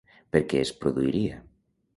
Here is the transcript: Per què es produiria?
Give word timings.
Per 0.35 0.41
què 0.53 0.63
es 0.63 0.71
produiria? 0.85 1.39